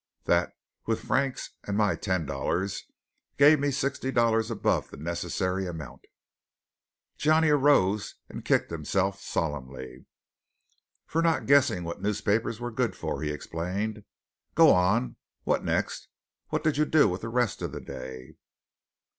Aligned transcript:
That, 0.23 0.53
with 0.87 1.01
Frank's 1.03 1.51
and 1.63 1.77
my 1.77 1.95
ten 1.95 2.25
dollars, 2.25 2.85
gave 3.37 3.59
me 3.59 3.69
sixty 3.69 4.11
dollars 4.11 4.49
above 4.49 4.89
the 4.89 4.97
necessary 4.97 5.67
amount." 5.67 6.05
Johnny 7.17 7.49
arose 7.51 8.15
and 8.27 8.43
kicked 8.43 8.71
himself 8.71 9.21
solemnly. 9.21 10.07
"For 11.05 11.21
not 11.21 11.45
guessing 11.45 11.83
what 11.83 12.01
newspapers 12.01 12.59
were 12.59 12.71
good 12.71 12.95
for," 12.95 13.21
he 13.21 13.29
explained. 13.29 14.03
"Go 14.55 14.71
on! 14.71 15.17
What 15.43 15.63
next? 15.63 16.07
What 16.49 16.63
did 16.63 16.77
you 16.77 16.85
do 16.85 17.07
with 17.07 17.21
the 17.21 17.29
rest 17.29 17.61
of 17.61 17.71
the 17.71 17.79
day?" 17.79 18.37